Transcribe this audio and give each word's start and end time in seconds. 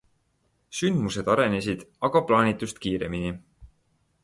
Sündmused 0.77 1.29
arenesid 1.33 1.85
aga 2.09 2.23
plaanitust 2.33 2.83
kiiremini. 2.87 3.37